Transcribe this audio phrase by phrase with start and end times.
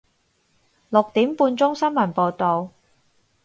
[0.89, 2.71] 六點半鐘新聞報道